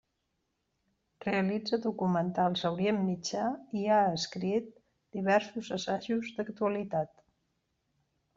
[1.25, 3.43] Realitza documentals a Orient Mitjà
[3.83, 4.73] i ha escrit
[5.19, 7.15] diversos assajos d'actualitat.